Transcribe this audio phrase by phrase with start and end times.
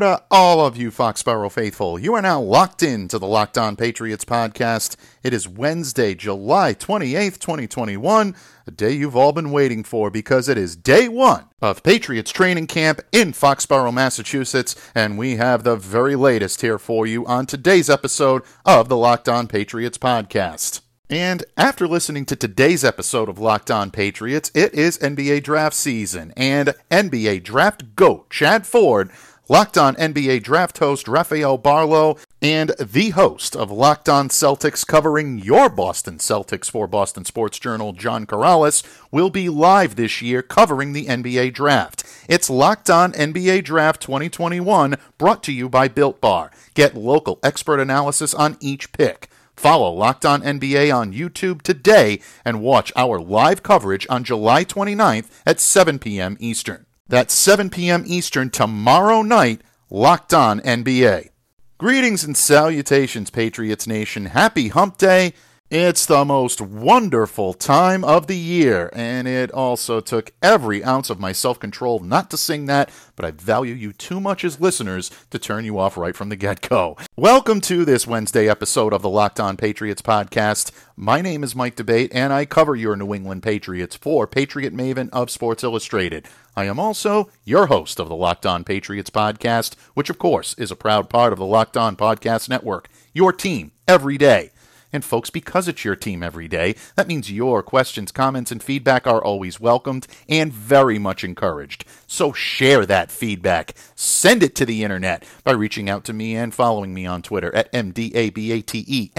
[0.00, 2.00] To all of you Foxborough faithful.
[2.00, 4.96] You are now locked in to the Locked On Patriots podcast.
[5.22, 8.34] It is Wednesday, July 28th, 2021,
[8.66, 12.66] a day you've all been waiting for because it is day one of Patriots training
[12.66, 17.88] camp in Foxborough, Massachusetts, and we have the very latest here for you on today's
[17.88, 20.80] episode of the Locked On Patriots podcast.
[21.08, 26.32] And after listening to today's episode of Locked On Patriots, it is NBA draft season,
[26.36, 29.12] and NBA draft GOAT Chad Ford,
[29.46, 35.38] Locked On NBA draft host Rafael Barlow, and the host of Locked On Celtics covering
[35.38, 40.94] your Boston Celtics for Boston Sports Journal, John Karalis, will be live this year covering
[40.94, 42.04] the NBA draft.
[42.26, 46.50] It's Locked On NBA Draft 2021, brought to you by Built Bar.
[46.72, 49.28] Get local expert analysis on each pick.
[49.58, 55.28] Follow Locked On NBA on YouTube today and watch our live coverage on July 29th
[55.44, 56.38] at 7 p.m.
[56.40, 56.83] Eastern.
[57.06, 58.04] That's 7 p.m.
[58.06, 59.60] Eastern tomorrow night,
[59.90, 61.28] Locked On NBA.
[61.76, 64.24] Greetings and salutations, Patriots Nation.
[64.26, 65.34] Happy Hump Day.
[65.70, 71.20] It's the most wonderful time of the year, and it also took every ounce of
[71.20, 75.10] my self control not to sing that, but I value you too much as listeners
[75.30, 76.96] to turn you off right from the get go.
[77.16, 80.70] Welcome to this Wednesday episode of the Locked On Patriots podcast.
[80.96, 85.10] My name is Mike D'Abate, and I cover your New England Patriots for Patriot Maven
[85.12, 86.28] of Sports Illustrated.
[86.56, 90.70] I am also your host of the Locked On Patriots podcast, which, of course, is
[90.70, 92.88] a proud part of the Locked On Podcast Network.
[93.12, 94.50] Your team every day.
[94.92, 99.08] And folks, because it's your team every day, that means your questions, comments, and feedback
[99.08, 101.84] are always welcomed and very much encouraged.
[102.06, 103.74] So share that feedback.
[103.96, 107.52] Send it to the internet by reaching out to me and following me on Twitter
[107.56, 109.10] at MDABATE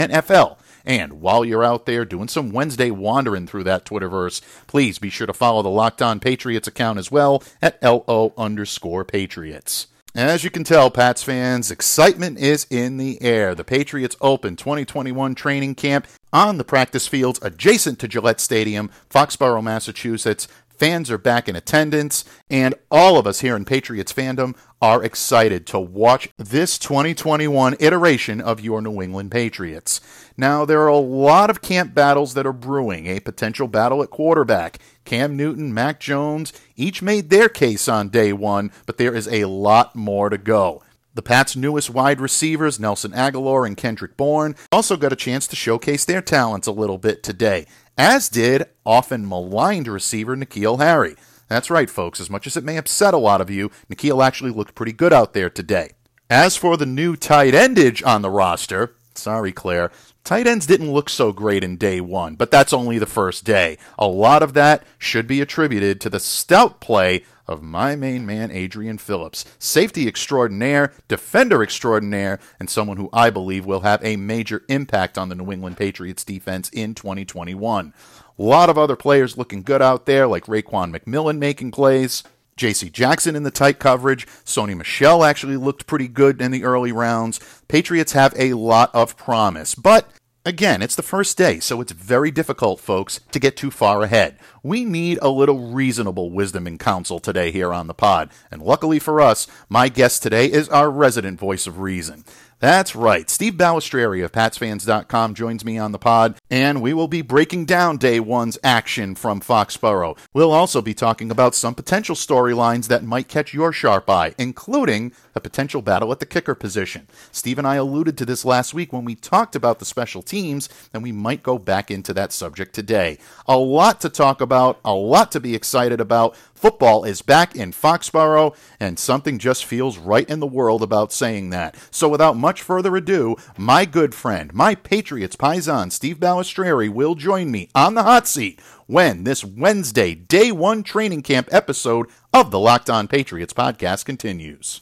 [0.86, 5.28] And while you're out there doing some Wednesday wandering through that Twitterverse, please be sure
[5.28, 9.88] to follow the Locked On Patriots account as well at LO underscore Patriots.
[10.16, 13.54] As you can tell, Pats fans, excitement is in the air.
[13.54, 19.62] The Patriots open 2021 training camp on the practice fields adjacent to Gillette Stadium, Foxborough,
[19.62, 20.48] Massachusetts.
[20.78, 25.66] Fans are back in attendance, and all of us here in Patriots fandom are excited
[25.68, 30.02] to watch this 2021 iteration of your New England Patriots.
[30.36, 34.10] Now, there are a lot of camp battles that are brewing, a potential battle at
[34.10, 34.80] quarterback.
[35.06, 39.46] Cam Newton, Mac Jones, each made their case on day one, but there is a
[39.46, 40.84] lot more to go.
[41.14, 45.56] The Pats' newest wide receivers, Nelson Agholor and Kendrick Bourne, also got a chance to
[45.56, 47.66] showcase their talents a little bit today,
[47.98, 51.16] as did often maligned receiver N'Keal Harry.
[51.48, 54.52] That's right, folks, as much as it may upset a lot of you, N'Keal actually
[54.52, 55.92] looked pretty good out there today.
[56.30, 59.92] As for the new tight endage on the roster, sorry, Claire,
[60.26, 63.78] Tight ends didn't look so great in day one, but that's only the first day.
[64.00, 68.52] A lot of that should be attributed to the stout play of my main man,
[68.52, 69.46] Adrian Phillips.
[69.60, 75.30] Safety extraordinaire, defender extraordinaire, and someone who I believe will have a major impact on
[75.30, 77.94] the New England Patriots defense in 2021.
[78.38, 82.24] A lot of other players looking good out there, like Raekwon McMillan making plays.
[82.58, 82.90] J.C.
[82.90, 84.26] Jackson in the tight coverage.
[84.46, 87.40] Sony Michel actually looked pretty good in the early rounds.
[87.68, 90.08] Patriots have a lot of promise, but
[90.48, 94.38] Again, it's the first day, so it's very difficult, folks, to get too far ahead.
[94.62, 99.00] We need a little reasonable wisdom and counsel today here on the pod, and luckily
[99.00, 102.26] for us, my guest today is our resident voice of reason.
[102.60, 103.30] That's right.
[103.30, 107.98] Steve Balestrieri of PatsFans.com joins me on the pod, and we will be breaking down
[107.98, 110.18] day one's action from Foxborough.
[110.34, 115.12] We'll also be talking about some potential storylines that might catch your sharp eye, including
[115.36, 117.08] a potential battle at the kicker position.
[117.32, 120.70] Steve and I alluded to this last week when we talked about the special teams,
[120.94, 123.18] and we might go back into that subject today.
[123.48, 126.38] A lot to talk about, a lot to be excited about.
[126.56, 131.50] Football is back in Foxborough, and something just feels right in the world about saying
[131.50, 131.76] that.
[131.92, 137.50] So, without much further ado, my good friend, my Patriots Paisan, Steve Balestrieri, will join
[137.50, 142.60] me on the hot seat when this Wednesday, day one training camp episode of the
[142.60, 144.82] Locked On Patriots podcast continues.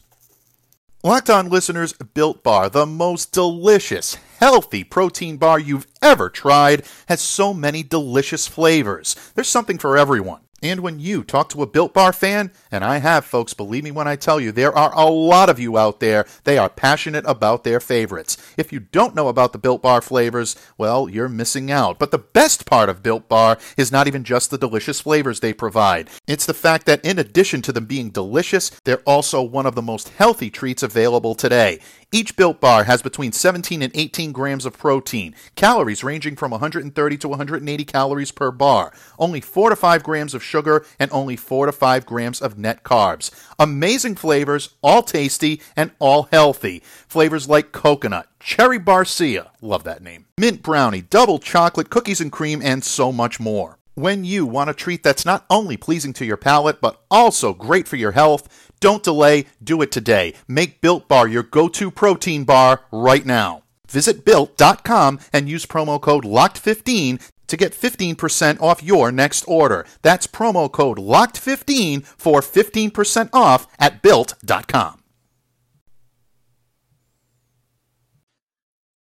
[1.03, 7.21] Locked On listeners, Built Bar, the most delicious, healthy protein bar you've ever tried, has
[7.21, 9.15] so many delicious flavors.
[9.35, 10.41] There's something for everyone.
[10.63, 13.91] And when you talk to a Built Bar fan, and I have, folks, believe me
[13.91, 17.25] when I tell you, there are a lot of you out there, they are passionate
[17.27, 18.37] about their favorites.
[18.55, 21.99] If you don't know about the Built Bar flavors, well, you're missing out.
[21.99, 25.51] But the best part of Built Bar is not even just the delicious flavors they
[25.51, 26.09] provide.
[26.27, 29.81] It's the fact that in addition to them being delicious, they're also one of the
[29.81, 31.81] most healthy treats available today.
[32.13, 37.17] Each Built Bar has between 17 and 18 grams of protein, calories ranging from 130
[37.17, 41.65] to 180 calories per bar, only 4 to 5 grams of sugar, and only 4
[41.65, 43.31] to 5 grams of net carbs.
[43.57, 46.83] Amazing flavors, all tasty and all healthy.
[47.07, 52.61] Flavors like coconut, cherry barcia, love that name, mint brownie, double chocolate, cookies and cream,
[52.63, 53.79] and so much more.
[53.95, 57.87] When you want a treat that's not only pleasing to your palate, but also great
[57.87, 60.33] for your health, don't delay, do it today.
[60.47, 63.63] Make Built Bar your go to protein bar right now.
[63.87, 67.21] Visit built.com and use promo code LOCKED15
[67.53, 69.85] to get 15% off your next order.
[70.01, 75.03] That's promo code LOCKED15 for 15% off at built.com.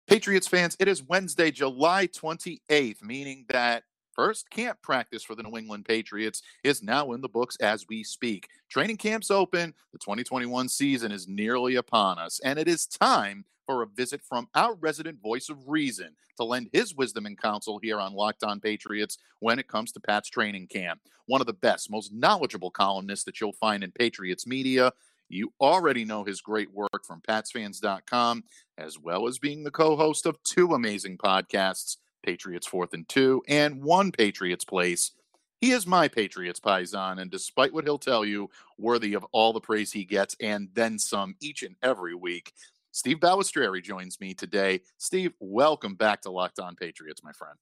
[0.07, 3.85] Patriots fans, it is Wednesday, July 28th, meaning that
[4.15, 8.05] First camp practice for the New England Patriots is now in the books as we
[8.05, 8.47] speak.
[8.69, 9.73] Training camp's open.
[9.95, 14.49] The 2021 season is nearly upon us, and it is time for a visit from
[14.55, 18.61] our resident voice of reason to lend his wisdom and counsel here on Locked On
[18.61, 21.01] Patriots when it comes to Pat's training camp.
[21.27, 24.93] One of the best, most knowledgeable columnists that you'll find in Patriots media.
[25.29, 28.45] You already know his great work from PatsFans.com,
[28.77, 33.43] as well as being the co host of two amazing podcasts Patriots fourth and two,
[33.49, 35.13] and one Patriots place.
[35.61, 39.61] He is my Patriots paisan, and despite what he'll tell you, worthy of all the
[39.61, 42.53] praise he gets and then some each and every week.
[42.93, 44.81] Steve Balestrieri joins me today.
[44.99, 47.57] Steve, welcome back to Locked On Patriots, my friend.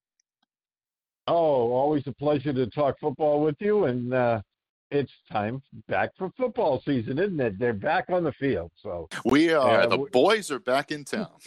[1.26, 4.42] Oh, always a pleasure to talk football with you, and uh,
[4.90, 7.58] it's time back for football season, isn't it?
[7.58, 9.82] They're back on the field, so we are.
[9.82, 11.30] Uh, the boys are back in town.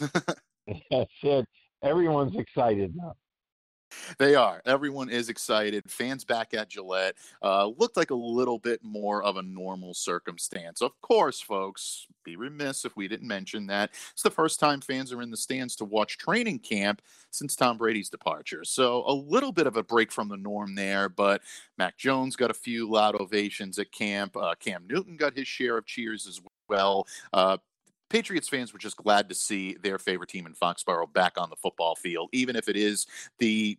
[0.90, 1.46] That's it
[1.84, 3.14] everyone's excited now.
[4.18, 4.60] They are.
[4.66, 5.90] Everyone is excited.
[5.90, 10.82] Fans back at Gillette uh, looked like a little bit more of a normal circumstance.
[10.82, 15.12] Of course, folks, be remiss if we didn't mention that it's the first time fans
[15.12, 18.64] are in the stands to watch training camp since Tom Brady's departure.
[18.64, 21.42] So a little bit of a break from the norm there, but
[21.78, 24.36] Mac Jones got a few loud ovations at camp.
[24.36, 27.06] Uh, Cam Newton got his share of cheers as well.
[27.32, 27.58] Uh,
[28.10, 31.56] Patriots fans were just glad to see their favorite team in Foxborough back on the
[31.56, 33.06] football field, even if it is
[33.38, 33.78] the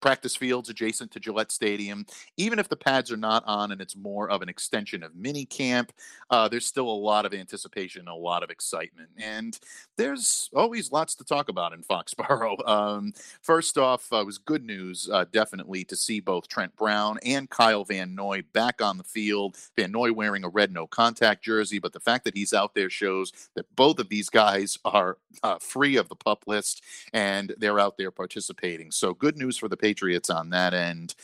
[0.00, 2.06] practice fields adjacent to Gillette Stadium.
[2.36, 5.44] Even if the pads are not on and it's more of an extension of mini
[5.44, 5.92] camp,
[6.30, 9.58] uh, there's still a lot of anticipation, a lot of excitement, and
[9.96, 12.66] there's always lots to talk about in Foxborough.
[12.68, 13.12] Um,
[13.42, 17.84] first off, uh, was good news, uh, definitely, to see both Trent Brown and Kyle
[17.84, 19.56] Van Noy back on the field.
[19.76, 22.90] Van Noy wearing a red no contact jersey, but the fact that he's out there
[22.90, 26.82] shows that both of these guys are uh, free of the pup list
[27.12, 28.90] and they're out there participating.
[28.90, 31.16] So good news for the Patriots Patriots on that end.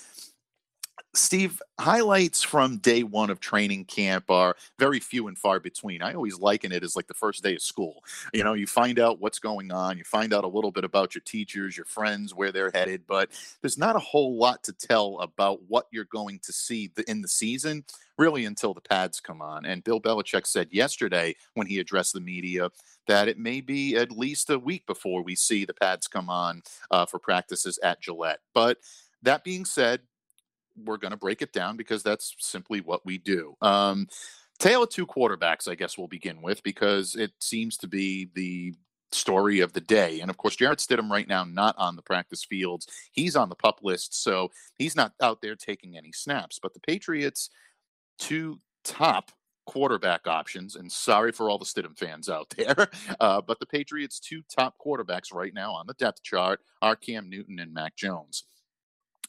[1.14, 6.02] Steve, highlights from day one of training camp are very few and far between.
[6.02, 8.04] I always liken it as like the first day of school.
[8.34, 11.14] You know, you find out what's going on, you find out a little bit about
[11.14, 13.30] your teachers, your friends, where they're headed, but
[13.62, 17.28] there's not a whole lot to tell about what you're going to see in the
[17.28, 17.84] season
[18.18, 19.66] really until the pads come on.
[19.66, 22.70] And Bill Belichick said yesterday when he addressed the media
[23.06, 26.62] that it may be at least a week before we see the pads come on
[26.90, 28.40] uh, for practices at Gillette.
[28.54, 28.78] But
[29.22, 30.00] that being said,
[30.84, 33.54] we're going to break it down because that's simply what we do.
[33.62, 34.08] Um,
[34.58, 38.74] tale of two quarterbacks, I guess we'll begin with because it seems to be the
[39.12, 40.20] story of the day.
[40.20, 42.86] And of course, Jarrett Stidham right now not on the practice fields.
[43.12, 46.58] He's on the pup list, so he's not out there taking any snaps.
[46.60, 47.50] But the Patriots,
[48.18, 49.30] two top
[49.66, 52.88] quarterback options, and sorry for all the Stidham fans out there,
[53.20, 57.28] uh, but the Patriots' two top quarterbacks right now on the depth chart are Cam
[57.28, 58.44] Newton and Mac Jones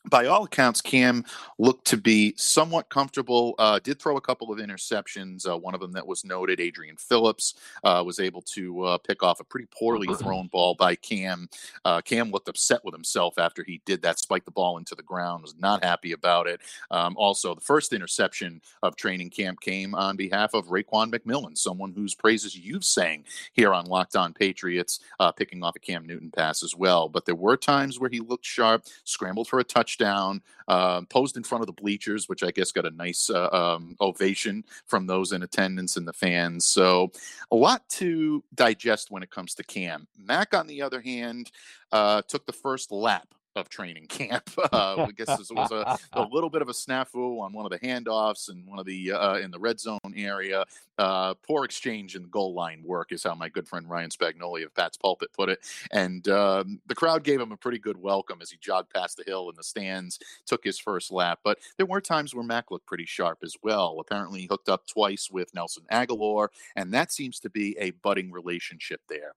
[0.09, 1.25] by all accounts, Cam
[1.57, 3.55] looked to be somewhat comfortable.
[3.59, 5.47] Uh, did throw a couple of interceptions.
[5.47, 9.23] Uh, one of them that was noted, Adrian Phillips uh, was able to uh, pick
[9.23, 11.49] off a pretty poorly thrown ball by Cam.
[11.85, 15.03] Uh, Cam looked upset with himself after he did that, spiked the ball into the
[15.03, 16.61] ground, was not happy about it.
[16.91, 21.91] Um, also, the first interception of training camp came on behalf of Raekwon McMillan, someone
[21.91, 26.31] whose praises you've sang here on Locked On Patriots, uh, picking off a Cam Newton
[26.31, 27.09] pass as well.
[27.09, 31.37] But there were times where he looked sharp, scrambled for a touchdown touchdown, uh, posed
[31.37, 35.07] in front of the bleachers, which I guess got a nice uh, um, ovation from
[35.07, 36.65] those in attendance and the fans.
[36.65, 37.11] So
[37.51, 40.07] a lot to digest when it comes to Cam.
[40.17, 41.51] Mac, on the other hand,
[41.91, 43.27] uh, took the first lap
[43.57, 44.49] of training camp.
[44.77, 47.71] Uh, I guess this was a, a, little bit of a snafu on one of
[47.71, 50.65] the handoffs and one of the uh, in the red zone area.
[50.97, 54.73] Uh, poor exchange and goal line work is how my good friend Ryan Spagnoli of
[54.75, 55.59] Pat's Pulpit put it.
[55.91, 59.23] And um, the crowd gave him a pretty good welcome as he jogged past the
[59.25, 61.39] hill in the stands, took his first lap.
[61.43, 63.97] But there were times where Mac looked pretty sharp as well.
[63.99, 68.31] Apparently, he hooked up twice with Nelson Agholor, and that seems to be a budding
[68.31, 69.33] relationship there.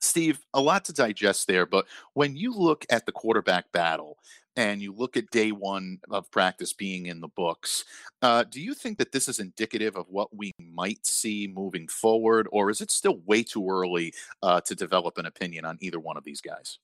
[0.00, 4.18] Steve, a lot to digest there, but when you look at the quarterback battle
[4.56, 7.84] and you look at day one of practice being in the books,
[8.22, 12.48] uh, do you think that this is indicative of what we might see moving forward,
[12.50, 16.16] or is it still way too early uh, to develop an opinion on either one
[16.16, 16.78] of these guys?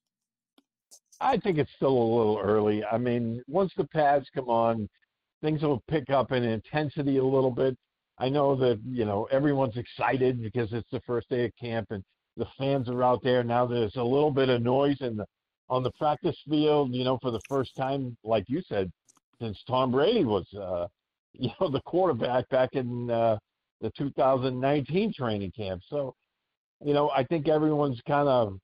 [1.18, 2.84] I think it's still a little early.
[2.84, 4.88] I mean, once the pads come on,
[5.42, 7.76] things will pick up in intensity a little bit.
[8.18, 12.02] I know that, you know, everyone's excited because it's the first day of camp and
[12.36, 13.66] the fans are out there now.
[13.66, 15.26] There's a little bit of noise in the
[15.68, 16.94] on the practice field.
[16.94, 18.90] You know, for the first time, like you said,
[19.40, 20.86] since Tom Brady was, uh,
[21.32, 23.38] you know, the quarterback back in uh,
[23.80, 25.82] the 2019 training camp.
[25.88, 26.14] So,
[26.84, 28.58] you know, I think everyone's kind of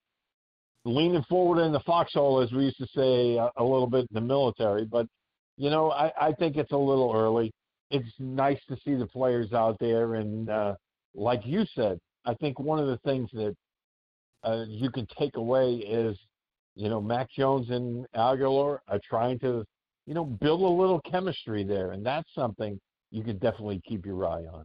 [0.84, 4.14] leaning forward in the foxhole, as we used to say a, a little bit in
[4.14, 4.84] the military.
[4.84, 5.06] But,
[5.56, 7.52] you know, I, I think it's a little early.
[7.90, 10.74] It's nice to see the players out there, and uh,
[11.14, 13.54] like you said, I think one of the things that
[14.44, 16.18] uh, you can take away is,
[16.74, 19.64] you know, Mac Jones and Agholor are trying to,
[20.06, 22.80] you know, build a little chemistry there, and that's something
[23.10, 24.64] you can definitely keep your eye on.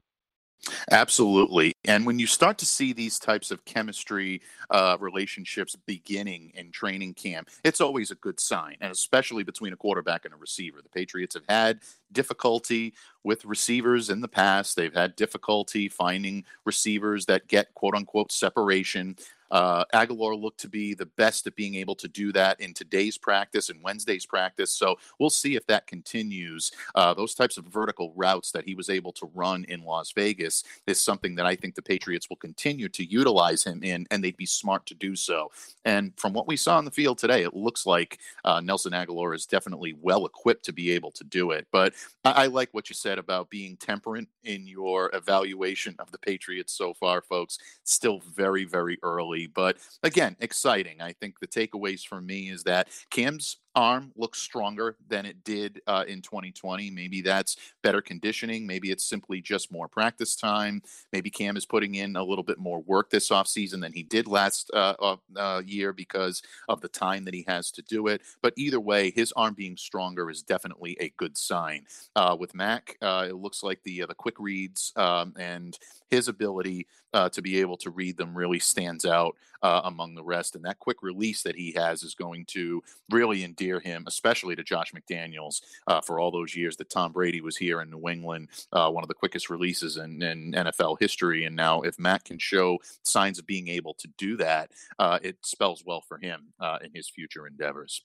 [0.92, 1.74] Absolutely.
[1.86, 7.14] And when you start to see these types of chemistry uh, relationships beginning in training
[7.14, 10.80] camp, it's always a good sign, and especially between a quarterback and a receiver.
[10.82, 11.82] The Patriots have had
[12.12, 12.94] difficulty
[13.24, 14.76] with receivers in the past.
[14.76, 19.18] They've had difficulty finding receivers that get quote unquote separation.
[19.52, 23.18] Uh, Agholor looked to be the best at being able to do that in today's
[23.18, 24.72] practice and Wednesday's practice.
[24.72, 26.72] So we'll see if that continues.
[26.96, 30.64] Uh, those types of vertical routes that he was able to run in Las Vegas
[30.88, 34.38] is something that I think the Patriots will continue to utilize him in, and they'd
[34.38, 35.52] be smart to do so.
[35.86, 39.36] And from what we saw on the field today, it looks like uh, Nelson Agholor
[39.36, 41.68] is definitely well equipped to be able to do it.
[41.72, 41.94] But
[42.26, 46.74] I, I like what you said about being temperate in your evaluation of the Patriots
[46.74, 47.58] so far, folks.
[47.84, 51.02] Still very, very early but again, exciting.
[51.02, 55.82] I think the takeaways for me is that Cam's arm looks stronger than it did
[55.86, 56.90] uh, in 2020.
[56.90, 58.66] Maybe that's better conditioning.
[58.66, 60.82] Maybe it's simply just more practice time.
[61.14, 64.28] Maybe Cam is putting in a little bit more work this offseason than he did
[64.28, 68.24] last uh, uh, year because of the time that he has to do it.
[68.42, 71.86] But either way, his arm being stronger is definitely a good sign.
[72.16, 75.78] Uh, with Mac, uh, it looks like the uh, the quick reads um, and
[76.10, 76.88] his ability
[77.32, 80.56] to be able to read them really stands out among the rest.
[80.56, 84.64] And that quick release that he has is going to really endear him, especially to
[84.64, 88.50] Josh McDaniels, uh, for all those years that Tom Brady was here in New England,
[88.72, 91.46] uh, one of the quickest releases in, in, NFL history.
[91.46, 95.38] And now, if Matt can show signs of being able to do that, uh, it
[95.44, 98.02] spells well for him uh, in his future endeavors.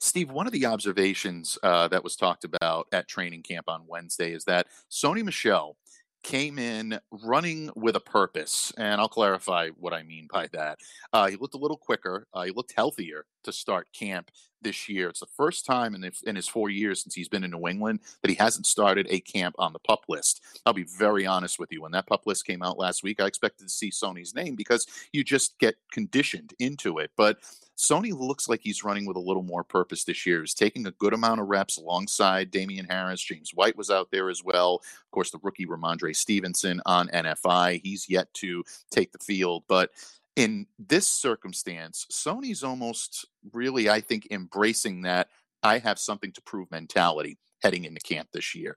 [0.00, 4.32] Steve, one of the observations uh, that was talked about at training camp on Wednesday
[4.32, 5.76] is that Sony Michel
[6.22, 8.72] came in running with a purpose.
[8.76, 10.78] And I'll clarify what I mean by that.
[11.12, 14.30] Uh, he looked a little quicker, uh, he looked healthier to start camp
[14.62, 15.08] this year.
[15.08, 17.66] It's the first time in, the, in his four years since he's been in New
[17.66, 20.42] England that he hasn't started a camp on the pup list.
[20.64, 21.82] I'll be very honest with you.
[21.82, 24.86] When that pup list came out last week, I expected to see Sony's name because
[25.12, 27.10] you just get conditioned into it.
[27.16, 27.38] But
[27.76, 30.40] Sony looks like he's running with a little more purpose this year.
[30.40, 33.20] He's taking a good amount of reps alongside Damien Harris.
[33.20, 34.76] James White was out there as well.
[34.76, 37.80] Of course, the rookie Rhamondre Stevenson on NFI.
[37.82, 39.90] He's yet to take the field, but
[40.36, 45.28] in this circumstance, Sony's almost really, I think, embracing that
[45.62, 48.76] I have something to prove mentality heading into camp this year.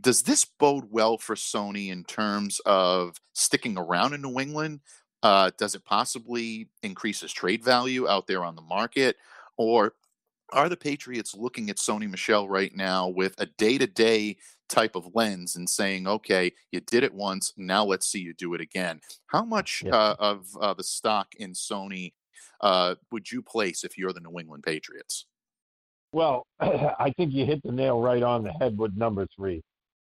[0.00, 4.80] Does this bode well for Sony in terms of sticking around in New England?
[5.22, 9.16] Uh, does it possibly increase his trade value out there on the market?
[9.56, 9.94] Or
[10.52, 14.36] are the Patriots looking at Sony Michel right now with a day to day
[14.68, 18.54] type of lens and saying, okay, you did it once, now let's see you do
[18.54, 19.00] it again?
[19.26, 19.94] How much yeah.
[19.94, 22.12] uh, of uh, the stock in Sony
[22.60, 25.26] uh, would you place if you're the New England Patriots?
[26.12, 29.62] Well, I think you hit the nail right on the head with number three.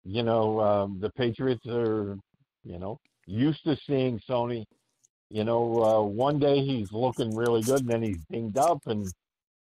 [0.04, 2.16] You know, um, the Patriots are,
[2.64, 4.64] you know, used to seeing Sony.
[5.30, 9.06] You know, uh, one day he's looking really good, and then he's dinged up, and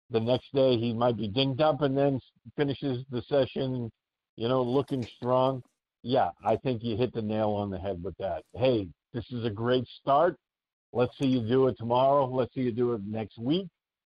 [0.10, 2.22] the next day he might be dinged up, and then
[2.56, 3.92] finishes the session,
[4.38, 5.62] you know, looking strong.
[6.04, 8.44] Yeah, I think you hit the nail on the head with that.
[8.56, 10.38] Hey, this is a great start.
[10.94, 12.26] Let's see you do it tomorrow.
[12.28, 13.68] Let's see you do it next week.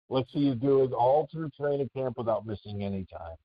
[0.10, 3.36] Let's see you do it all through training camp without missing any time.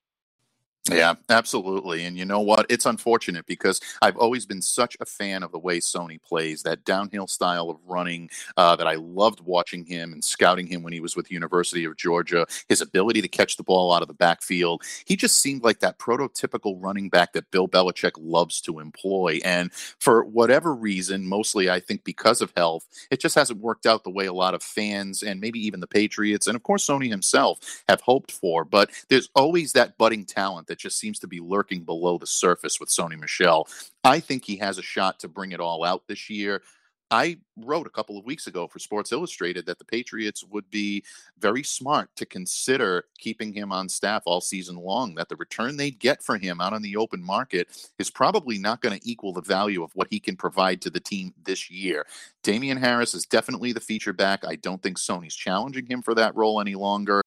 [0.91, 2.05] Yeah, absolutely.
[2.07, 2.67] And you know what?
[2.69, 6.85] It's unfortunate because I've always been such a fan of the way Sony plays, that
[6.85, 10.99] downhill style of running uh, that I loved watching him and scouting him when he
[10.99, 14.83] was with University of Georgia, his ability to catch the ball out of the backfield.
[15.05, 19.39] He just seemed like that prototypical running back that Bill Belichick loves to employ.
[19.45, 24.03] And for whatever reason, mostly I think because of health, it just hasn't worked out
[24.03, 27.09] the way a lot of fans and maybe even the Patriots and of course Sony
[27.09, 28.65] himself have hoped for.
[28.65, 32.81] But there's always that budding talent that just seems to be lurking below the surface
[32.81, 33.69] with Sony Michel.
[34.05, 36.63] I think he has a shot to bring it all out this year.
[37.11, 41.05] I wrote a couple of weeks ago for Sports Illustrated that the Patriots would be
[41.39, 45.99] very smart to consider keeping him on staff all season long, that the return they'd
[45.99, 49.43] get for him out on the open market is probably not going to equal the
[49.43, 52.07] value of what he can provide to the team this year.
[52.43, 54.43] Damien Harris is definitely the feature back.
[54.47, 57.21] I don't think Sony's challenging him for that role any longer,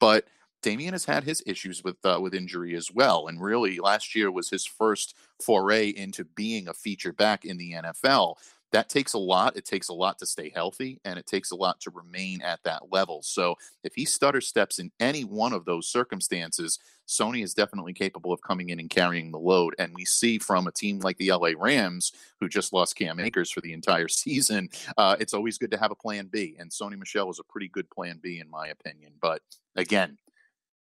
[0.00, 0.26] but
[0.62, 4.30] Damien has had his issues with uh, with injury as well, and really last year
[4.30, 8.36] was his first foray into being a feature back in the NFL.
[8.70, 9.56] That takes a lot.
[9.56, 12.62] It takes a lot to stay healthy, and it takes a lot to remain at
[12.64, 13.22] that level.
[13.22, 18.32] So, if he stutter steps in any one of those circumstances, Sony is definitely capable
[18.32, 19.74] of coming in and carrying the load.
[19.78, 23.50] And we see from a team like the LA Rams, who just lost Cam Akers
[23.50, 26.56] for the entire season, uh, it's always good to have a plan B.
[26.58, 29.12] And Sony Michel is a pretty good plan B, in my opinion.
[29.20, 29.40] But
[29.76, 30.18] again,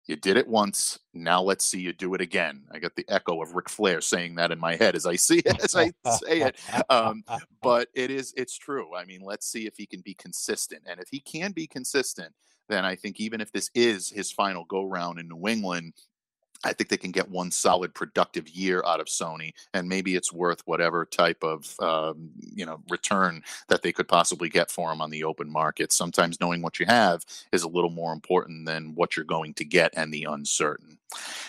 [0.07, 0.99] you did it once.
[1.15, 2.63] Now let's see you do it again.
[2.71, 5.39] I got the echo of Ric Flair saying that in my head as I see
[5.39, 6.57] it, as I say it.
[6.89, 7.25] Um,
[7.63, 8.95] but it is, it's true.
[8.95, 10.83] I mean, let's see if he can be consistent.
[10.87, 12.33] And if he can be consistent,
[12.69, 15.95] then I think even if this is his final go round in New England,
[16.65, 20.33] I think they can get one solid productive year out of Sony, and maybe it's
[20.33, 25.01] worth whatever type of um, you know return that they could possibly get for them
[25.01, 25.93] on the open market.
[25.93, 29.65] Sometimes knowing what you have is a little more important than what you're going to
[29.65, 30.99] get and the uncertain.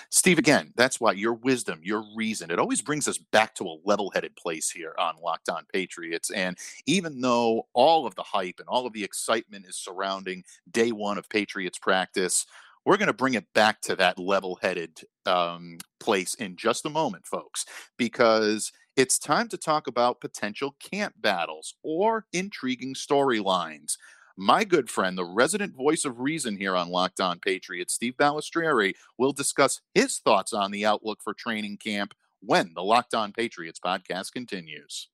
[0.09, 3.79] Steve, again, that's why your wisdom, your reason, it always brings us back to a
[3.83, 6.29] level-headed place here on Locked On Patriots.
[6.31, 10.91] And even though all of the hype and all of the excitement is surrounding day
[10.91, 12.45] one of Patriots practice
[12.87, 16.89] we're going to bring it back to that level headed um, place in just a
[16.89, 17.65] moment, folks,
[17.97, 23.97] because it's time to talk about potential camp battles or intriguing storylines.
[24.37, 28.93] My good friend, the resident voice of reason here on Locked On Patriots, Steve Balestrieri,
[29.17, 33.81] will discuss his thoughts on the outlook for training camp when the Locked On Patriots
[33.83, 35.09] podcast continues.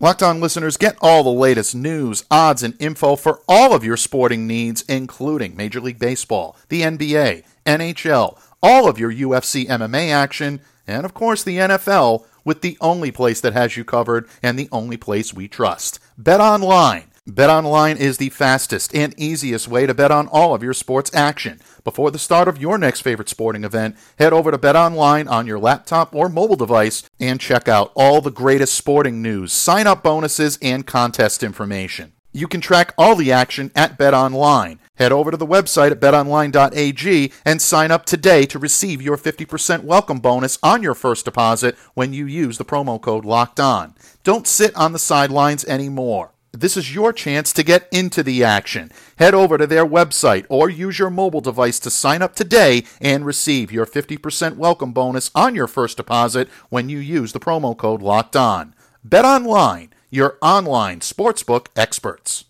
[0.00, 3.96] Locked On listeners get all the latest news, odds, and info for all of your
[3.96, 10.60] sporting needs, including Major League Baseball, the NBA, NHL, all of your UFC MMA action,
[10.86, 14.68] and of course the NFL, with the only place that has you covered and the
[14.70, 15.98] only place we trust.
[16.16, 17.07] Bet Online.
[17.28, 21.60] BetOnline is the fastest and easiest way to bet on all of your sports action.
[21.84, 25.58] Before the start of your next favorite sporting event, head over to BetOnline on your
[25.58, 30.58] laptop or mobile device and check out all the greatest sporting news, sign up bonuses,
[30.62, 32.14] and contest information.
[32.32, 34.78] You can track all the action at BetOnline.
[34.94, 39.84] Head over to the website at betonline.ag and sign up today to receive your 50%
[39.84, 43.94] welcome bonus on your first deposit when you use the promo code LOCKED ON.
[44.24, 46.32] Don't sit on the sidelines anymore.
[46.60, 48.90] This is your chance to get into the action.
[49.16, 53.24] Head over to their website or use your mobile device to sign up today and
[53.24, 58.02] receive your 50% welcome bonus on your first deposit when you use the promo code
[58.02, 58.74] LOCKED ON.
[59.04, 62.46] Bet online, your online sportsbook experts.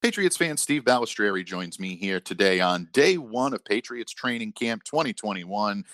[0.00, 4.84] Patriots fan Steve Balestrieri joins me here today on day one of Patriots training camp
[4.84, 5.84] 2021.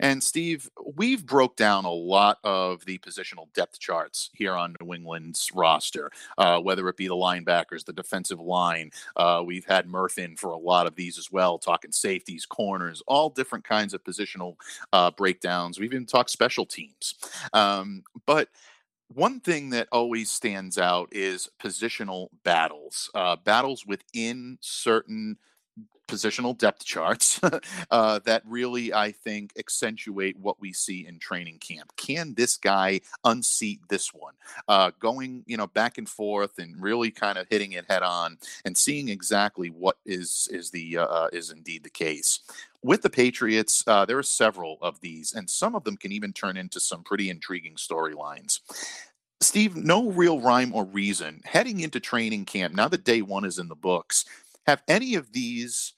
[0.00, 4.94] And Steve, we've broke down a lot of the positional depth charts here on New
[4.94, 8.90] England's roster, uh, whether it be the linebackers, the defensive line.
[9.16, 13.02] Uh, we've had Murph in for a lot of these as well, talking safeties, corners,
[13.06, 14.56] all different kinds of positional
[14.92, 15.78] uh, breakdowns.
[15.78, 17.14] We've even talked special teams.
[17.52, 18.48] Um, but
[19.08, 25.38] one thing that always stands out is positional battles, uh, battles within certain
[26.08, 27.40] positional depth charts
[27.90, 31.92] uh, that really, I think, accentuate what we see in training camp.
[31.96, 34.34] Can this guy unseat this one?
[34.66, 38.38] Uh, going, you know, back and forth and really kind of hitting it head on
[38.64, 42.40] and seeing exactly what is is the uh, uh is indeed the case.
[42.82, 46.32] With the Patriots, uh, there are several of these, and some of them can even
[46.32, 48.60] turn into some pretty intriguing storylines.
[49.40, 52.74] Steve, no real rhyme or reason heading into training camp.
[52.74, 54.24] Now that day one is in the books,
[54.66, 55.94] have any of these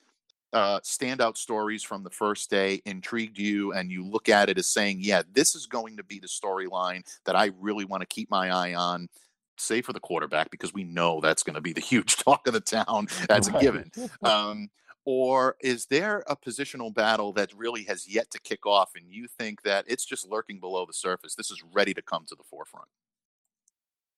[0.53, 4.67] uh, standout stories from the first day intrigued you and you look at it as
[4.67, 8.31] saying, yeah, this is going to be the storyline that I really want to keep
[8.31, 9.09] my eye on
[9.57, 12.55] say for the quarterback because we know that's going to be the huge talk of
[12.55, 13.91] the town as a given.
[14.23, 14.69] Um,
[15.05, 19.27] or is there a positional battle that really has yet to kick off and you
[19.27, 21.35] think that it's just lurking below the surface?
[21.35, 22.89] This is ready to come to the forefront.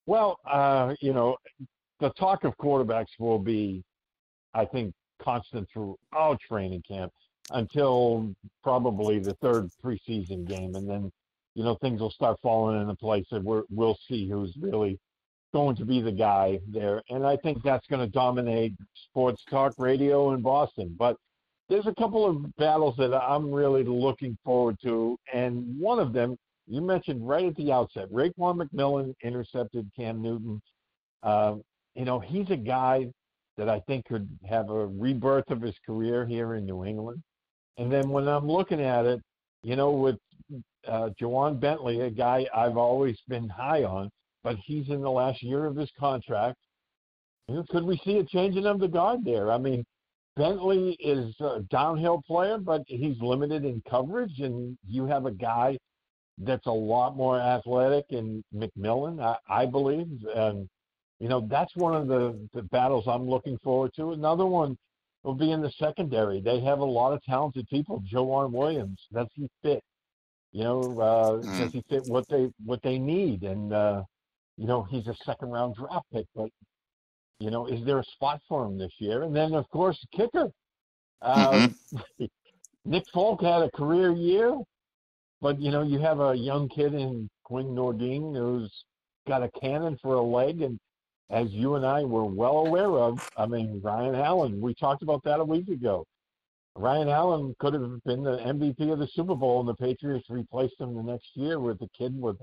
[0.07, 1.37] Well, uh, you know,
[2.01, 3.85] the talk of quarterbacks will be,
[4.53, 4.92] I think,
[5.23, 7.13] constant throughout training camp
[7.51, 11.11] until probably the third preseason game, and then
[11.55, 14.99] you know things will start falling into place, and we will see who's really
[15.53, 17.03] going to be the guy there.
[17.11, 20.95] And I think that's going to dominate sports talk radio in Boston.
[20.99, 21.17] But
[21.69, 26.37] there's a couple of battles that I'm really looking forward to, and one of them
[26.67, 28.11] you mentioned right at the outset.
[28.11, 30.63] Raekwon McMillan intercepted Cam Newton.
[31.23, 31.57] Uh,
[31.95, 33.09] you know, he's a guy
[33.62, 37.22] that I think could have a rebirth of his career here in New England.
[37.79, 39.20] And then when I'm looking at it,
[39.62, 40.16] you know, with
[40.88, 44.11] uh, Ja'Whaun Bentley, a guy I've always been high on,
[44.42, 46.57] but he's in the last year of his contract.
[47.70, 49.53] Could we see a changing of the guard there?
[49.53, 49.85] I mean,
[50.37, 55.79] Bentley is a downhill player, but he's limited in coverage, and you have a guy
[56.38, 60.09] that's a lot more athletic in McMillan, I, I believe.
[60.35, 60.68] And,
[61.23, 64.11] you know, that's one of the, the battles I'm looking forward to.
[64.11, 64.77] Another one
[65.23, 66.41] will be in the secondary.
[66.41, 68.03] They have a lot of talented people.
[68.13, 69.85] Joejuan Williams, does he fit?
[70.51, 71.59] You know, uh, mm.
[71.61, 73.45] does he fit what they what they need?
[73.45, 74.03] And uh,
[74.57, 76.51] you know, he's a second round draft pick, but
[77.39, 79.23] you know, is there a spot for him this year?
[79.23, 80.49] And then, of course, kicker.
[81.23, 81.95] mm-hmm.
[82.19, 82.29] Um,
[82.85, 84.59] Nick Folk had a career year,
[85.41, 88.73] but you know, you have a young kid in Quinn Nordin who's
[89.29, 90.81] got a cannon for a leg, and
[91.31, 95.25] as you and I were well aware of, I mean, Ryan Allen, we talked about
[95.25, 96.07] that a week ago.
[96.75, 100.81] Ryan Allen could have been the MVP of the Super Bowl, and the Patriots replaced
[100.81, 102.37] him the next year with a kid with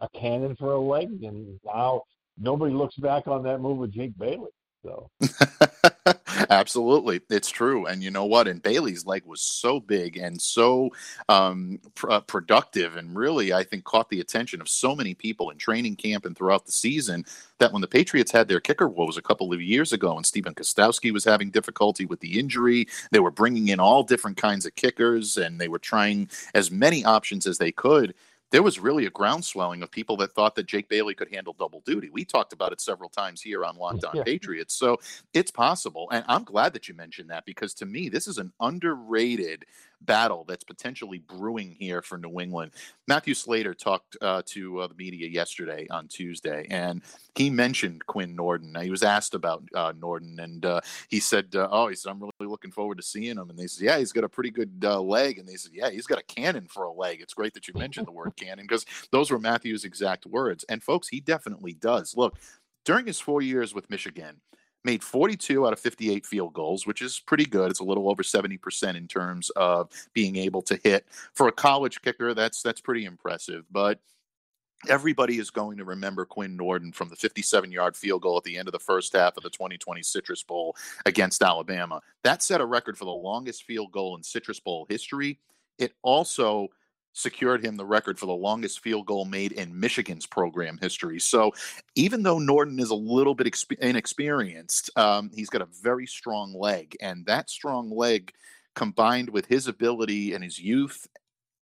[0.00, 2.02] a cannon for a leg, and now
[2.38, 4.50] nobody looks back on that move with Jake Bailey.
[4.84, 5.10] So
[6.50, 7.86] Absolutely, it's true.
[7.86, 8.48] And you know what?
[8.48, 10.90] And Bailey's leg was so big and so
[11.28, 15.50] um, pr- uh, productive, and really, I think, caught the attention of so many people
[15.50, 17.24] in training camp and throughout the season
[17.58, 20.54] that when the Patriots had their kicker woes a couple of years ago, and Stephen
[20.54, 24.74] Gostkowski was having difficulty with the injury, they were bringing in all different kinds of
[24.74, 28.14] kickers, and they were trying as many options as they could
[28.50, 31.82] there was really a groundswelling of people that thought that Jake Bailey could handle double
[31.84, 32.08] duty.
[32.10, 34.22] We talked about it several times here on Locked On yeah.
[34.22, 34.74] Patriots.
[34.74, 34.98] So
[35.34, 36.08] it's possible.
[36.12, 39.66] And I'm glad that you mentioned that because to me, this is an underrated
[40.02, 42.72] battle that's potentially brewing here for New England.
[43.06, 47.02] Matthew Slater talked uh, to uh, the media yesterday on Tuesday, and
[47.34, 48.36] he mentioned Quinn.
[48.36, 52.10] Now, he was asked about uh, Nordin, and uh, he said, uh, "Oh, he said
[52.10, 54.50] I'm really looking forward to seeing him." And they said, "Yeah, he's got a pretty
[54.50, 57.34] good uh, leg." And they said, "Yeah, he's got a cannon for a leg." It's
[57.34, 60.64] great that you mentioned the word cannon because those were Matthew's exact words.
[60.68, 62.16] And folks, he definitely does.
[62.16, 62.38] Look,
[62.84, 64.40] during his four years with Michigan
[64.84, 67.70] made 42 out of 58 field goals, which is pretty good.
[67.70, 71.06] It's a little over 70% in terms of being able to hit.
[71.34, 73.64] For a college kicker, that's that's pretty impressive.
[73.70, 74.00] But
[74.88, 78.56] everybody is going to remember Quinn Nordin from the 57 yard field goal at the
[78.56, 82.00] end of the first half of the 2020 Citrus Bowl against Alabama.
[82.22, 85.40] That set a record for the longest field goal in Citrus Bowl history.
[85.78, 86.68] It also
[87.18, 91.18] secured him the record for the longest field goal made in Michigan's program history.
[91.18, 91.52] So
[91.94, 96.54] even though Nordin is a little bit exp- inexperienced, um, he's got a very strong
[96.54, 96.96] leg.
[97.00, 98.32] And that strong leg
[98.74, 101.08] combined with his ability and his youth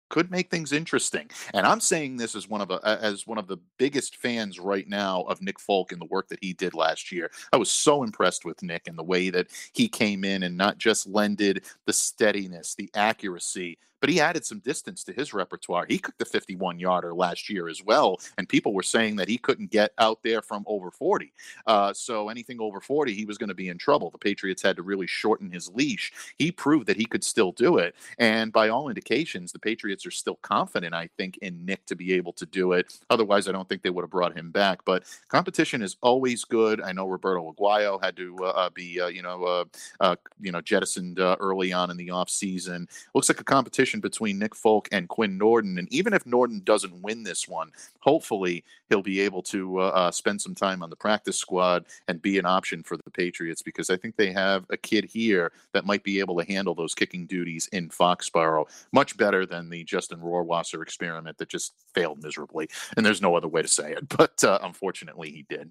[0.08, 1.30] could make things interesting.
[1.54, 4.86] And I'm saying this as one of a, as one of the biggest fans right
[4.86, 7.30] now of Nick Folk and the work that he did last year.
[7.50, 10.76] I was so impressed with Nick and the way that he came in and not
[10.76, 15.86] just lended the steadiness, the accuracy, but he added some distance to his repertoire.
[15.88, 19.38] He cooked the 51 yarder last year as well, and people were saying that he
[19.38, 21.32] couldn't get out there from over 40.
[21.68, 24.10] Uh, so anything over 40, he was going to be in trouble.
[24.10, 26.12] The Patriots had to really shorten his leash.
[26.36, 30.10] He proved that he could still do it, and by all indications, the Patriots are
[30.10, 32.98] still confident, I think, in Nick to be able to do it.
[33.08, 34.80] Otherwise, I don't think they would have brought him back.
[34.84, 36.80] But competition is always good.
[36.80, 39.64] I know Roberto Aguayo had to uh, uh be, uh, you know, uh,
[40.00, 42.88] uh, you know, jettisoned early on in the offseason.
[43.14, 45.78] Looks like a competition competition between Nick Folk and Quinn Nordin.
[45.78, 50.10] And even if Nordin doesn't win this one, hopefully he'll be able to uh, uh,
[50.10, 53.90] spend some time on the practice squad and be an option for the Patriots because
[53.90, 57.26] I think they have a kid here that might be able to handle those kicking
[57.26, 62.68] duties in Foxborough much better than the Justin Rohrwasser experiment that just failed miserably.
[62.96, 65.70] And there's no other way to say it, but uh, unfortunately he did.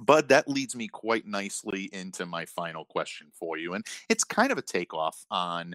[0.00, 3.74] But that leads me quite nicely into my final question for you.
[3.74, 5.74] And it's kind of a takeoff on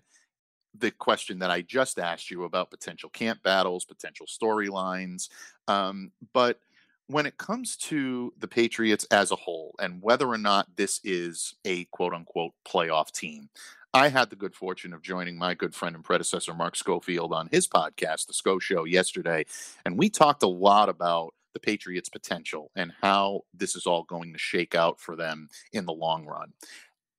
[0.76, 5.30] the question that I just asked you about potential camp battles, potential storylines.
[5.68, 6.60] Um, but
[7.08, 11.56] when it comes to the Patriots as a whole and whether or not this is
[11.66, 13.50] a quote unquote playoff team,
[13.94, 17.48] I had the good fortune of joining my good friend and predecessor, Mark Schofield, on
[17.52, 19.46] his podcast, The Sco Show, yesterday.
[19.86, 24.34] And we talked a lot about the Patriots' potential and how this is all going
[24.34, 26.54] to shake out for them in the long run.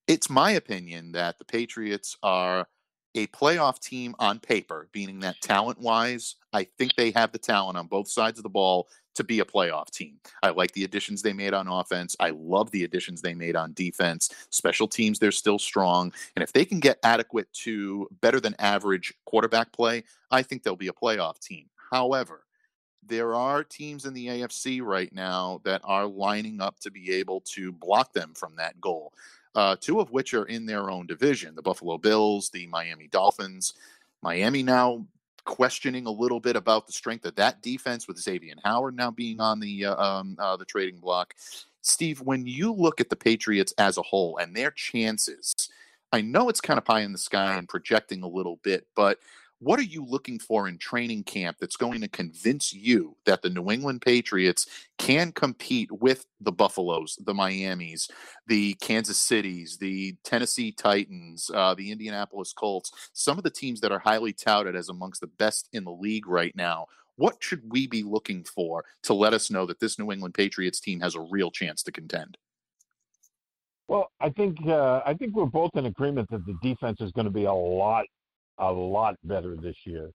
[0.07, 2.69] It's my opinion that the Patriots are
[3.15, 7.79] a playoff team on paper, meaning that talent wise, I think they have the talent
[7.79, 10.21] on both sides of the ball to be a playoff team.
[10.45, 12.15] I like the additions they made on offense.
[12.21, 14.31] I love the additions they made on defense.
[14.51, 16.13] Special teams, they're still strong.
[16.37, 20.77] And if they can get adequate to better than average quarterback play, I think they'll
[20.77, 21.67] be a playoff team.
[21.91, 22.45] However,
[23.05, 27.41] there are teams in the AFC right now that are lining up to be able
[27.41, 29.13] to block them from that goal.
[29.55, 33.75] Uh, two of which are in their own division the Buffalo Bills, the Miami Dolphins.
[34.23, 35.07] Miami now
[35.45, 39.41] questioning a little bit about the strength of that defense with Xavier Howard now being
[39.41, 41.35] on the uh, um, uh, the trading block.
[41.81, 45.71] Steve, when you look at the Patriots as a whole and their chances,
[46.13, 49.19] I know it's kind of pie in the sky and projecting a little bit, but
[49.61, 53.51] what are you looking for in training camp that's going to convince you that the
[53.51, 54.67] New England Patriots
[54.99, 58.09] can compete with the Buffaloes, the Miamis,
[58.47, 63.93] the Kansas Cities, the Tennessee Titans, uh, the Indianapolis Colts, some of the teams that
[63.93, 66.87] are highly touted as amongst the best in the league right now?
[67.17, 70.79] What should we be looking for to let us know that this New England Patriots
[70.79, 72.39] team has a real chance to contend?
[73.89, 77.25] Well, I think uh, I think we're both in agreement that the defense is going
[77.25, 78.05] to be a lot
[78.59, 80.11] a lot better this year.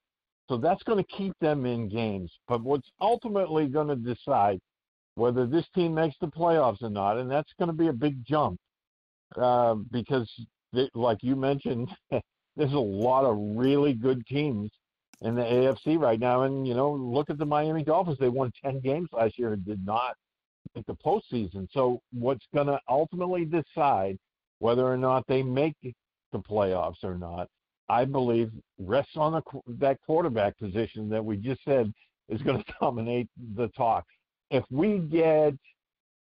[0.50, 2.32] So that's going to keep them in games.
[2.48, 4.60] But what's ultimately going to decide
[5.16, 8.26] whether this team makes the playoffs or not, and that's going to be a big
[8.26, 8.60] jump
[9.38, 10.30] uh, because,
[10.74, 14.70] they, like you mentioned, there's a lot of really good teams
[15.22, 16.44] in the AFC right now.
[16.44, 18.18] And, you know, look at the Miami Dolphins.
[18.20, 20.16] They won 10 games last year and did not
[20.76, 21.68] make the postseason.
[21.72, 24.18] So what's going to ultimately decide
[24.60, 27.48] whether or not they make the playoffs or not
[27.90, 29.42] I believe, rests on the,
[29.80, 31.94] that quarterback position that we just said
[32.30, 34.06] is going to dominate the talk.
[34.52, 35.54] If we get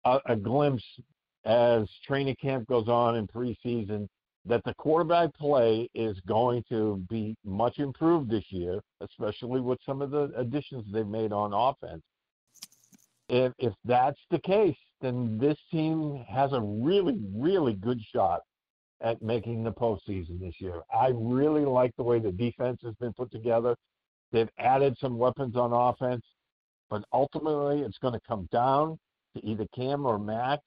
[0.05, 0.83] a, a glimpse
[1.45, 4.07] as training camp goes on in preseason
[4.45, 10.01] that the quarterback play is going to be much improved this year, especially with some
[10.01, 12.01] of the additions they've made on offense.
[13.29, 18.41] If, if that's the case, then this team has a really, really good shot
[19.03, 20.81] at making the postseason this year.
[20.93, 23.75] I really like the way the defense has been put together.
[24.31, 26.23] They've added some weapons on offense,
[26.89, 28.97] but ultimately it's going to come down
[29.35, 30.59] to either Cam or Mac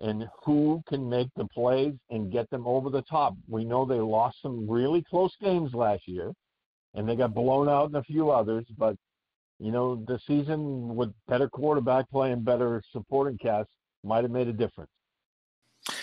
[0.00, 3.34] and who can make the plays and get them over the top.
[3.48, 6.32] We know they lost some really close games last year
[6.94, 8.96] and they got blown out in a few others, but
[9.60, 13.68] you know, the season with better quarterback play and better supporting cast
[14.04, 14.90] might have made a difference.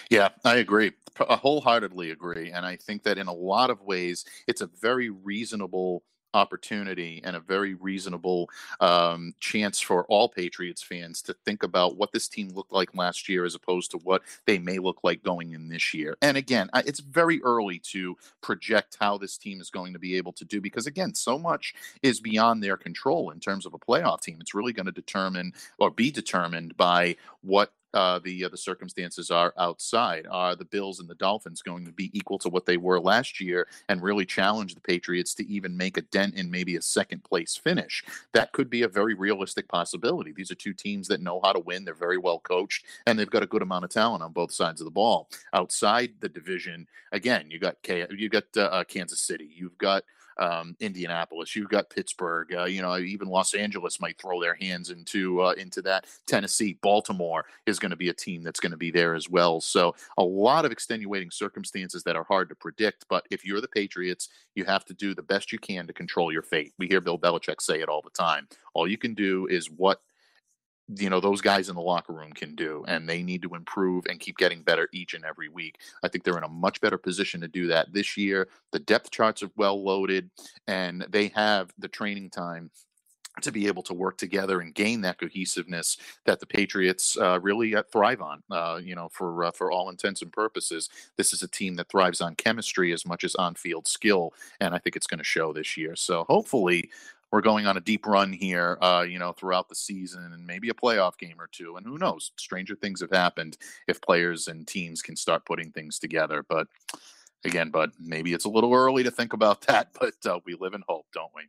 [0.09, 0.91] Yeah, I agree.
[1.29, 2.51] I wholeheartedly agree.
[2.51, 7.37] And I think that in a lot of ways, it's a very reasonable opportunity and
[7.37, 8.49] a very reasonable
[8.81, 13.29] um, chance for all Patriots fans to think about what this team looked like last
[13.29, 16.17] year as opposed to what they may look like going in this year.
[16.21, 20.33] And again, it's very early to project how this team is going to be able
[20.33, 24.19] to do because, again, so much is beyond their control in terms of a playoff
[24.21, 24.37] team.
[24.41, 29.31] It's really going to determine or be determined by what uh, the uh, the circumstances
[29.31, 30.27] are outside.
[30.29, 33.39] Are the Bills and the Dolphins going to be equal to what they were last
[33.39, 37.23] year and really challenge the Patriots to even make a dent in maybe a second
[37.23, 38.03] place finish?
[38.33, 40.33] That could be a very realistic possibility.
[40.33, 41.85] These are two teams that know how to win.
[41.85, 44.81] They're very well coached and they've got a good amount of talent on both sides
[44.81, 45.29] of the ball.
[45.53, 49.49] Outside the division, again, you got K- you got uh, uh Kansas City.
[49.55, 50.03] You've got
[50.37, 51.55] um, Indianapolis.
[51.55, 52.53] You've got Pittsburgh.
[52.53, 56.05] Uh, you know, even Los Angeles might throw their hands into uh, into that.
[56.27, 59.61] Tennessee, Baltimore is going to be a team that's going to be there as well.
[59.61, 63.05] So a lot of extenuating circumstances that are hard to predict.
[63.09, 66.31] But if you're the Patriots, you have to do the best you can to control
[66.31, 66.73] your fate.
[66.77, 68.47] We hear Bill Belichick say it all the time.
[68.73, 70.01] All you can do is what
[70.97, 74.05] you know those guys in the locker room can do and they need to improve
[74.07, 76.97] and keep getting better each and every week i think they're in a much better
[76.97, 80.29] position to do that this year the depth charts are well loaded
[80.67, 82.69] and they have the training time
[83.41, 87.75] to be able to work together and gain that cohesiveness that the Patriots uh, really
[87.75, 88.41] uh, thrive on.
[88.49, 91.89] Uh, you know, for uh, for all intents and purposes, this is a team that
[91.89, 95.23] thrives on chemistry as much as on field skill, and I think it's going to
[95.23, 95.95] show this year.
[95.95, 96.89] So hopefully,
[97.35, 100.69] we're going on a deep run here, uh, you know, throughout the season and maybe
[100.69, 101.75] a playoff game or two.
[101.75, 102.31] And who knows?
[102.37, 103.57] Stranger things have happened
[103.89, 106.45] if players and teams can start putting things together.
[106.47, 106.67] But
[107.43, 109.89] again, but maybe it's a little early to think about that.
[109.99, 111.41] But uh, we live in hope, don't we?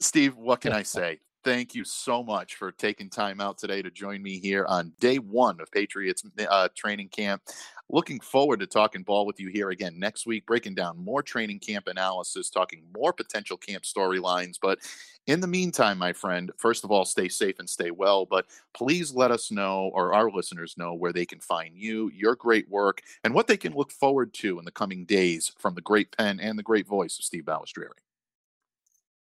[0.00, 1.18] Steve, what can I say?
[1.44, 5.16] thank you so much for taking time out today to join me here on day
[5.16, 7.42] one of Patriots uh, training camp.
[7.90, 11.58] Looking forward to talking ball with you here again next week, breaking down more training
[11.58, 14.56] camp analysis, talking more potential camp storylines.
[14.60, 14.78] But
[15.26, 18.24] in the meantime, my friend, first of all, stay safe and stay well.
[18.24, 22.34] But please let us know, or our listeners know, where they can find you, your
[22.34, 25.80] great work, and what they can look forward to in the coming days from the
[25.82, 28.00] great pen and the great voice of Steve Balestrieri.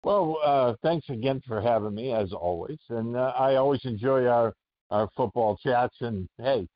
[0.03, 2.79] Well, uh, thanks again for having me, as always.
[2.89, 4.53] And uh, I always enjoy our,
[4.91, 5.95] our football chats.
[6.01, 6.67] And hey,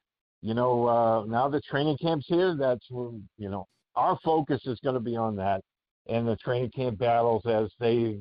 [0.44, 4.78] you know, uh, now the training camp's here, that's when, you know, our focus is
[4.84, 5.62] going to be on that.
[6.08, 8.20] And the training camp battles as they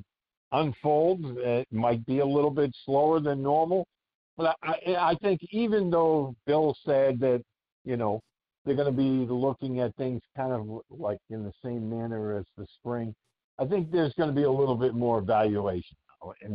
[0.53, 3.89] unfold, it might be a little bit slower than normal.
[4.37, 7.43] But I, I think even though Bill said that,
[7.85, 8.21] you know,
[8.65, 12.45] they're going to be looking at things kind of like in the same manner as
[12.57, 13.13] the spring,
[13.59, 15.97] I think there's going to be a little bit more evaluation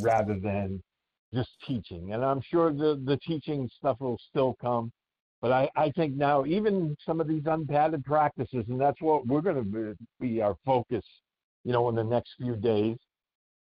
[0.01, 0.82] rather than
[1.34, 2.13] just teaching.
[2.13, 4.93] And I'm sure the, the teaching stuff will still come.
[5.47, 9.39] But I, I think now even some of these unpadded practices, and that's what we're
[9.39, 11.05] going to be, be our focus,
[11.63, 12.97] you know, in the next few days.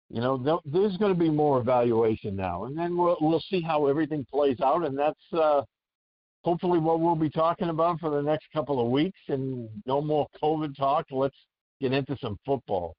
[0.09, 3.87] You know, there's going to be more evaluation now, and then we'll we'll see how
[3.87, 5.63] everything plays out, and that's uh,
[6.45, 9.19] hopefully what we'll be talking about for the next couple of weeks.
[9.27, 11.07] And no more COVID talk.
[11.11, 11.35] Let's
[11.81, 12.95] get into some football.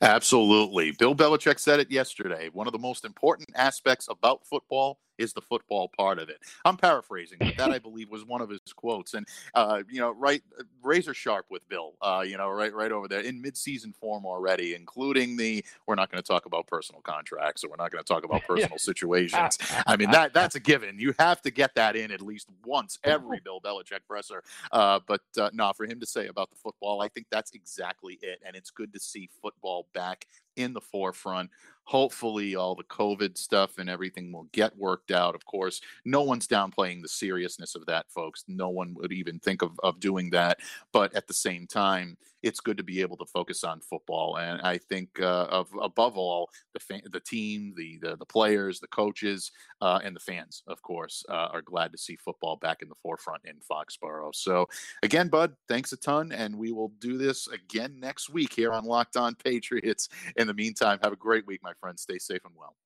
[0.00, 0.90] Absolutely.
[0.90, 2.48] Bill Belichick said it yesterday.
[2.52, 6.38] One of the most important aspects about football is the football part of it.
[6.64, 9.14] I'm paraphrasing, but that I believe was one of his quotes.
[9.14, 10.42] And uh, you know, right,
[10.82, 11.94] razor sharp with Bill.
[12.00, 16.10] Uh, you know, right, right over there in midseason form already, including the we're not
[16.10, 19.58] going to talk about personal contracts or we're not going to talk about personal situations.
[19.86, 20.98] I mean, that that's a given.
[20.98, 24.42] You have to get that in at least once every Bill Belichick presser.
[24.72, 28.18] Uh, but uh, no, for him to say about the football, I think that's exactly
[28.22, 28.40] it.
[28.46, 31.50] And it's good to see football back in the forefront.
[31.84, 35.34] Hopefully, all the COVID stuff and everything will get worked out.
[35.34, 38.44] Of course, no one's downplaying the seriousness of that, folks.
[38.46, 40.58] No one would even think of, of doing that.
[40.92, 44.38] But at the same time, it's good to be able to focus on football.
[44.38, 48.88] And I think, uh, of above all, the the team, the, the, the players, the
[48.88, 52.88] coaches, uh, and the fans, of course, uh, are glad to see football back in
[52.88, 54.34] the forefront in Foxborough.
[54.34, 54.66] So
[55.02, 58.84] again, Bud, thanks a ton, and we will do this again next week here on
[58.84, 60.08] Locked On Patriots.
[60.36, 62.02] In the meantime, have a great week, my friends.
[62.02, 62.76] Stay safe and well.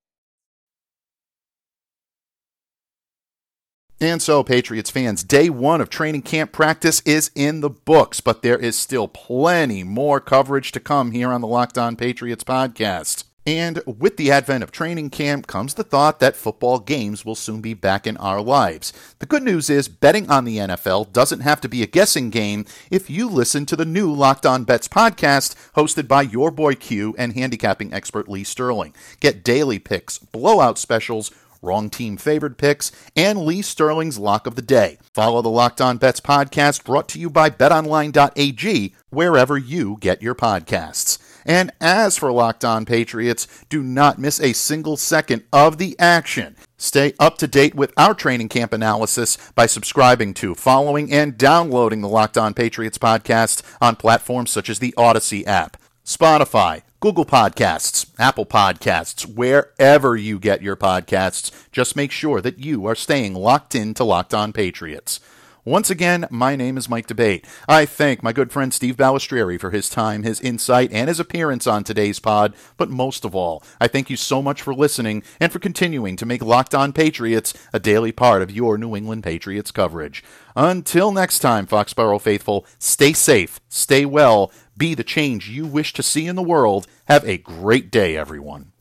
[4.05, 8.43] And so, Patriots fans, day one of training camp practice is in the books, but
[8.43, 13.25] there is still plenty more coverage to come here on the Locked On Patriots podcast.
[13.47, 17.63] And with the advent of training camp comes the thought that football games will soon
[17.63, 18.93] be back in our lives.
[19.21, 22.67] The good news is betting on the NFL doesn't have to be a guessing game
[22.91, 27.15] if you listen to the new Locked On Bets podcast hosted by your boy Q
[27.17, 28.95] and handicapping expert Lee Sterling.
[29.21, 31.31] Get daily picks, blowout specials,
[31.65, 34.99] wrong team favored picks, and Lee Sterling's lock of the day.
[35.13, 40.35] Follow the Locked On Bets podcast brought to you by betonline.ag wherever you get your
[40.35, 41.19] podcasts.
[41.47, 46.57] And as for Locked On Patriots, do not miss a single second of the action.
[46.79, 52.01] Stay up to date with our training camp analysis by subscribing to, following, and downloading
[52.01, 58.11] the Locked On Patriots podcast on platforms such as the Audacy app, Spotify, Google Podcasts,
[58.19, 61.51] Apple Podcasts, wherever you get your podcasts.
[61.73, 65.19] Just make sure that you are staying locked in to Locked On Patriots.
[65.67, 67.43] Once again, my name is Mike D'Abate.
[67.67, 71.67] I thank my good friend Steve Balestrieri for his time, his insight, and his appearance
[71.67, 72.55] on today's pod.
[72.77, 76.27] But most of all, I thank you so much for listening and for continuing to
[76.27, 80.23] make Locked On Patriots a daily part of your New England Patriots coverage.
[80.55, 86.03] Until next time, Foxborough faithful, stay safe, stay well, be the change you wish to
[86.03, 86.87] see in the world.
[87.07, 88.74] Have a great day, everyone.